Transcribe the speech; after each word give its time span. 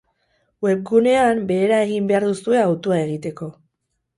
Webgunean 0.65 1.43
behera 1.53 1.79
egin 1.89 2.09
behar 2.13 2.27
duzue 2.31 2.63
hautua 2.65 2.99
egiteko. 3.05 3.53